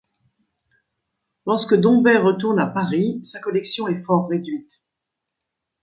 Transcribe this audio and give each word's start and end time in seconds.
Lorsque 1.45 1.75
Dombey 1.75 2.17
retourne 2.17 2.57
à 2.57 2.65
Paris, 2.65 3.23
sa 3.23 3.39
collection 3.39 3.87
est 3.87 4.01
fort 4.01 4.27
réduite. 4.29 4.81